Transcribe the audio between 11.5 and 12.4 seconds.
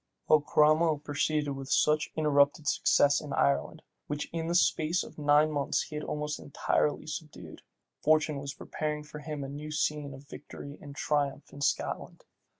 in Scotland.